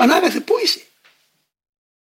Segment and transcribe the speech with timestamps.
[0.00, 0.82] Parágrafo, pô, esse